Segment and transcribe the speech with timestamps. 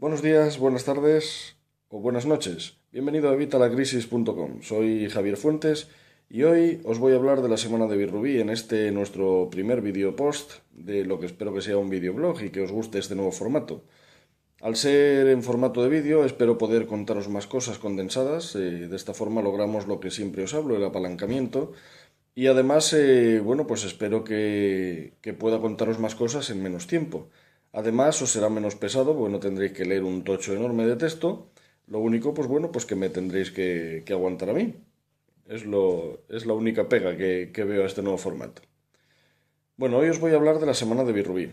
[0.00, 1.56] Buenos días, buenas tardes
[1.90, 2.78] o buenas noches.
[2.90, 4.62] Bienvenido a evitalacrisis.com.
[4.62, 5.88] Soy Javier Fuentes
[6.30, 9.82] y hoy os voy a hablar de la semana de Birrubí en este nuestro primer
[9.82, 13.14] video post de lo que espero que sea un videoblog y que os guste este
[13.14, 13.84] nuevo formato.
[14.62, 19.12] Al ser en formato de vídeo espero poder contaros más cosas condensadas, eh, de esta
[19.12, 21.72] forma logramos lo que siempre os hablo, el apalancamiento
[22.34, 27.28] y además, eh, bueno, pues espero que, que pueda contaros más cosas en menos tiempo.
[27.72, 31.50] Además, os será menos pesado porque no tendréis que leer un tocho enorme de texto.
[31.86, 34.74] Lo único, pues bueno, pues que me tendréis que, aguantar a mí.
[35.46, 38.62] Es, lo, es la única pega que, veo a este nuevo formato.
[39.76, 41.50] Bueno, hoy os voy a hablar de la semana de Birrubí.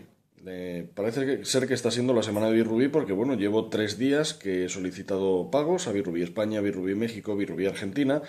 [0.94, 4.64] parece ser que está siendo la semana de Birrubí porque, bueno, llevo tres días que
[4.64, 8.22] he solicitado pagos a Birrubí España, Birrubí México, Birrubí Argentina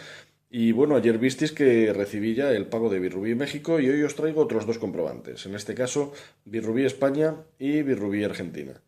[0.49, 4.15] y bueno, ayer visteis que recibí ya el pago de Birrubí México y hoy os
[4.15, 5.45] traigo otros dos comprobantes.
[5.45, 6.11] En este caso,
[6.45, 8.81] Birrubí España y Birrubí Argentina.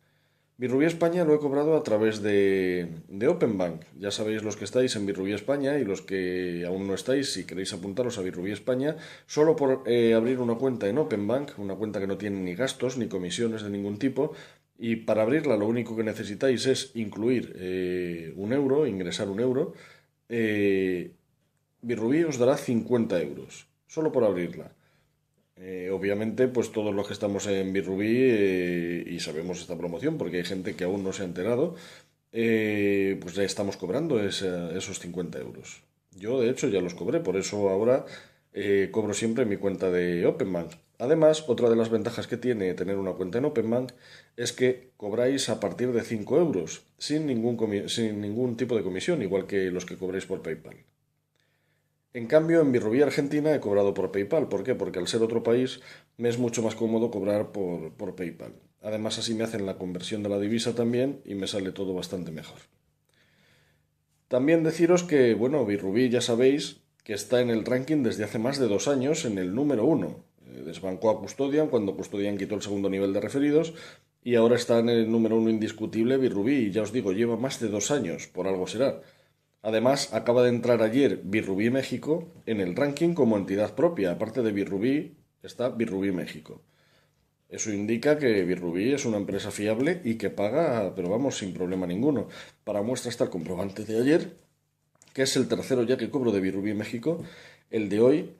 [0.58, 3.82] Birrubí España lo he cobrado a través de, de Openbank.
[3.98, 7.44] Ya sabéis los que estáis en Birrubí España y los que aún no estáis, si
[7.44, 12.00] queréis apuntaros a Birrubí España, solo por eh, abrir una cuenta en Openbank, una cuenta
[12.00, 14.34] que no tiene ni gastos ni comisiones de ningún tipo,
[14.78, 19.74] y para abrirla lo único que necesitáis es incluir eh, un euro, ingresar un euro,
[20.28, 21.12] eh,
[21.82, 24.70] Birrubí os dará 50 euros, solo por abrirla.
[25.56, 30.38] Eh, obviamente, pues todos los que estamos en Birrubí eh, y sabemos esta promoción, porque
[30.38, 31.74] hay gente que aún no se ha enterado,
[32.32, 35.82] eh, pues ya estamos cobrando esos 50 euros.
[36.12, 38.06] Yo, de hecho, ya los cobré, por eso ahora
[38.92, 40.72] cobro siempre mi cuenta de OpenBank.
[40.98, 43.92] Además, otra de las ventajas que tiene tener una cuenta en OpenBank
[44.36, 49.20] es que cobráis a partir de 5 euros, sin ningún, sin ningún tipo de comisión,
[49.22, 50.76] igual que los que cobréis por PayPal.
[52.14, 54.48] En cambio, en Birrubí Argentina he cobrado por PayPal.
[54.48, 54.74] ¿Por qué?
[54.74, 55.80] Porque al ser otro país
[56.18, 58.52] me es mucho más cómodo cobrar por, por PayPal.
[58.82, 62.30] Además, así me hacen la conversión de la divisa también y me sale todo bastante
[62.30, 62.58] mejor.
[64.28, 68.58] También deciros que, bueno, Birrubí ya sabéis que está en el ranking desde hace más
[68.58, 70.24] de dos años en el número uno.
[70.46, 73.74] Eh, desbancó a Custodian cuando Custodian quitó el segundo nivel de referidos
[74.22, 76.66] y ahora está en el número uno indiscutible Birrubí.
[76.66, 79.00] Y ya os digo, lleva más de dos años, por algo será.
[79.62, 84.10] Además, acaba de entrar ayer Birrubí México en el ranking como entidad propia.
[84.12, 86.62] Aparte de Birrubí, está Birrubí México.
[87.48, 91.86] Eso indica que Birrubí es una empresa fiable y que paga, pero vamos, sin problema
[91.86, 92.28] ninguno.
[92.64, 94.36] Para muestra está el comprobante de ayer,
[95.12, 97.22] que es el tercero ya que cobro de Birrubí México,
[97.70, 98.30] el de hoy,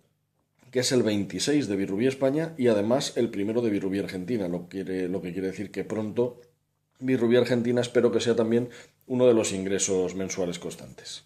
[0.71, 4.69] que es el 26 de Birrubí España y además el primero de Birrubí Argentina, lo,
[4.69, 6.41] que quiere decir que pronto
[7.03, 8.71] Birrubí Argentina espero que sea también
[9.07, 11.25] uno de los ingresos mensuales constantes.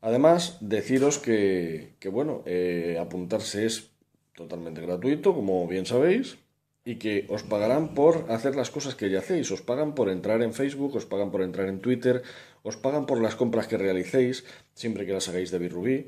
[0.00, 3.90] Además, deciros que, bueno, eh, apuntarse es
[4.34, 6.38] totalmente gratuito, como bien sabéis,
[6.84, 9.52] y que os pagarán por hacer las cosas que ya hacéis.
[9.52, 12.22] Os pagan por entrar en Facebook, os pagan por entrar en Twitter,
[12.64, 14.44] os pagan por las compras que realicéis,
[14.74, 16.06] siempre que las hagáis de Birrubí,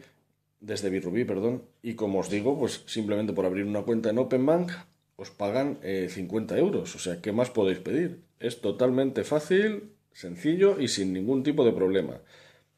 [0.59, 1.63] desde Birrubí, perdón.
[1.81, 4.73] Y como os digo, pues simplemente por abrir una cuenta en OpenBank
[5.17, 6.95] os pagan 50 eh, euros.
[6.95, 8.23] O sea, ¿qué más podéis pedir?
[8.41, 12.21] Es totalmente fácil, sencillo y sin ningún tipo de problema.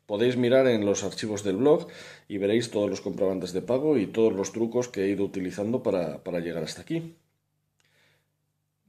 [0.07, 1.89] Podéis mirar en los archivos del blog
[2.29, 5.83] y veréis todos los comprobantes de pago y todos los trucos que he ido utilizando
[5.83, 7.17] para, llegar hasta aquí.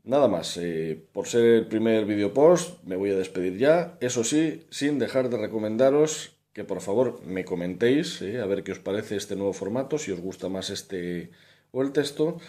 [0.03, 4.23] Nada más, eh, por ser el primer video post me voy a despedir ya, eso
[4.23, 8.79] sí, sin dejar de recomendaros que por favor me comentéis eh, a ver qué os
[8.79, 11.29] parece este nuevo formato, si os gusta más este
[11.71, 12.39] o el texto,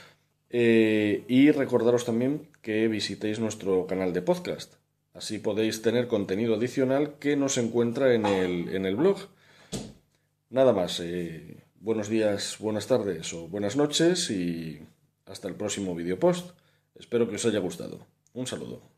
[0.50, 4.74] eh, y recordaros también que visitéis nuestro canal de podcast.
[5.14, 9.18] Así podéis tener contenido adicional que no se encuentra en el, en el blog.
[10.50, 11.00] Nada más.
[11.00, 14.80] Eh, buenos días, buenas tardes o buenas noches y
[15.26, 16.50] hasta el próximo video post.
[16.94, 18.06] Espero que os haya gustado.
[18.32, 18.97] Un saludo.